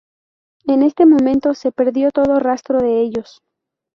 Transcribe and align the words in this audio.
En 0.65 0.81
ese 0.81 1.05
momento 1.05 1.53
se 1.53 1.71
perdió 1.71 2.09
todo 2.09 2.39
rastro 2.39 2.79
de 2.79 3.01
ellos. 3.01 3.39